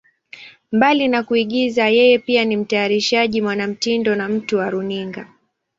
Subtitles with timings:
[0.71, 5.27] Mbali na kuigiza, yeye pia ni mtayarishaji, mwanamitindo na mtu wa runinga.